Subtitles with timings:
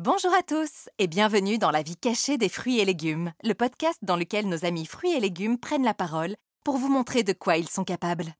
[0.00, 3.98] Bonjour à tous et bienvenue dans la vie cachée des fruits et légumes, le podcast
[4.02, 7.56] dans lequel nos amis fruits et légumes prennent la parole pour vous montrer de quoi
[7.56, 8.32] ils sont capables.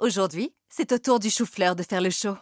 [0.00, 2.36] Aujourd'hui, c'est au tour du chou-fleur de faire le show.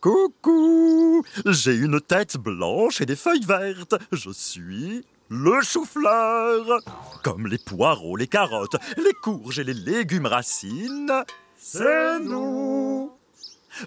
[0.00, 3.96] Coucou J'ai une tête blanche et des feuilles vertes.
[4.12, 6.80] Je suis le chou-fleur.
[7.22, 11.22] Comme les poireaux, les carottes, les courges et les légumes racines,
[11.58, 12.95] c'est nous.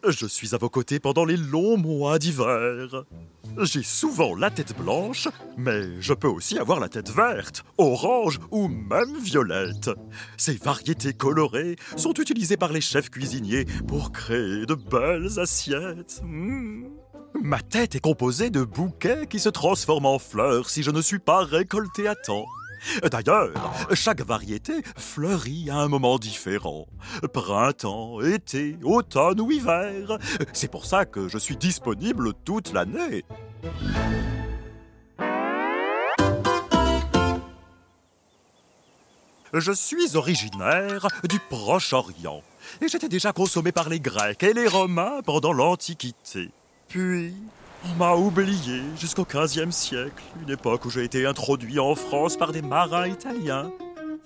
[0.08, 3.04] Je suis à vos côtés pendant les longs mois d'hiver.
[3.58, 8.68] J'ai souvent la tête blanche, mais je peux aussi avoir la tête verte, orange ou
[8.68, 9.90] même violette.
[10.38, 16.22] Ces variétés colorées sont utilisées par les chefs cuisiniers pour créer de belles assiettes.
[16.24, 16.86] Mmh.
[17.42, 21.20] Ma tête est composée de bouquets qui se transforment en fleurs si je ne suis
[21.20, 22.46] pas récolté à temps.
[23.12, 26.88] D'ailleurs, chaque variété fleurit à un moment différent.
[27.34, 30.18] Printemps, été, automne ou hiver.
[30.54, 33.24] C'est pour ça que je suis disponible toute l'année.
[39.54, 42.44] Je suis originaire du Proche-Orient
[42.82, 46.52] et j'étais déjà consommé par les Grecs et les Romains pendant l'Antiquité.
[46.88, 47.34] Puis,
[47.86, 52.52] on m'a oublié jusqu'au XVe siècle, une époque où j'ai été introduit en France par
[52.52, 53.72] des marins italiens.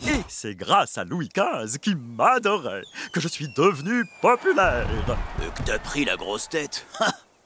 [0.07, 4.87] Et c'est grâce à Louis XV, qui m'adorait, que je suis devenu populaire.
[5.09, 6.85] Euh, que t'as pris la grosse tête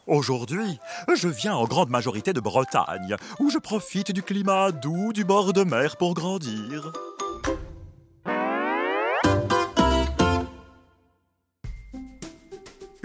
[0.08, 0.80] Aujourd'hui,
[1.14, 5.52] je viens en grande majorité de Bretagne, où je profite du climat doux du bord
[5.52, 6.94] de mer pour grandir.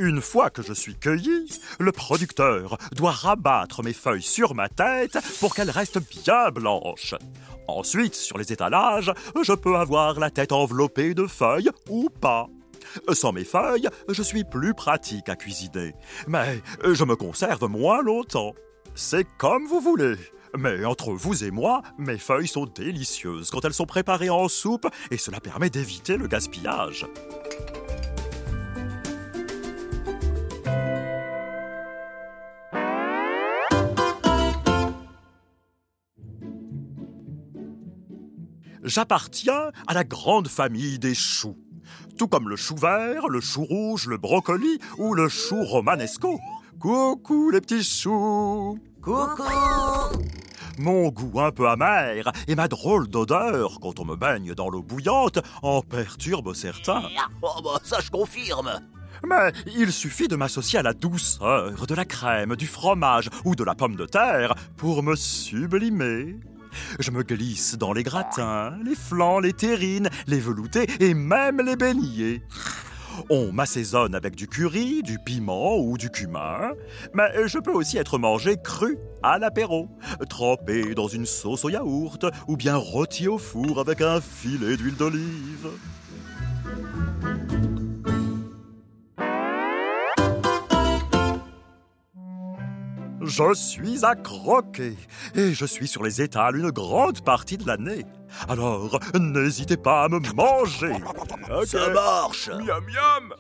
[0.03, 5.17] Une fois que je suis cueilli, le producteur doit rabattre mes feuilles sur ma tête
[5.39, 7.15] pour qu'elles restent bien blanches.
[7.69, 9.13] Ensuite, sur les étalages,
[9.45, 12.49] je peux avoir la tête enveloppée de feuilles ou pas.
[13.13, 15.95] Sans mes feuilles, je suis plus pratique à cuisiner,
[16.27, 18.55] mais je me conserve moins longtemps.
[18.97, 20.17] C'est comme vous voulez.
[20.59, 24.89] Mais entre vous et moi, mes feuilles sont délicieuses quand elles sont préparées en soupe
[25.13, 27.07] et cela permet d'éviter le gaspillage.
[38.83, 41.57] J'appartiens à la grande famille des choux.
[42.19, 46.41] Tout comme le chou vert, le chou rouge, le brocoli ou le chou romanesco.
[46.81, 49.45] Coucou les petits choux Coucou
[50.79, 54.83] Mon goût un peu amer et ma drôle d'odeur quand on me baigne dans l'eau
[54.83, 57.05] bouillante en perturbe certains.
[57.41, 58.81] Oh bah ça je confirme
[59.25, 63.63] mais il suffit de m'associer à la douceur de la crème, du fromage ou de
[63.63, 66.41] la pomme de terre pour me sublimer.
[66.99, 71.77] Je me glisse dans les gratins, les flancs, les terrines, les veloutés et même les
[71.77, 72.43] beignets.
[73.29, 76.71] On m'assaisonne avec du curry, du piment ou du cumin,
[77.13, 79.89] mais je peux aussi être mangé cru à l'apéro,
[80.29, 84.97] trempé dans une sauce au yaourt ou bien rôti au four avec un filet d'huile
[84.97, 85.69] d'olive.
[93.35, 94.95] Je suis à croquer
[95.35, 98.05] et je suis sur les étals une grande partie de l'année.
[98.47, 100.93] Alors, n'hésitez pas à me manger.
[101.65, 103.35] Ça marche Miam miam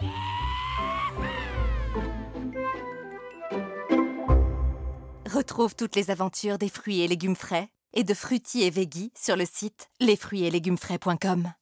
[5.30, 9.36] Retrouve toutes les aventures des fruits et légumes frais et de fruitiers et veggies sur
[9.36, 11.53] le site lesfruitsetlégumes.frais.com.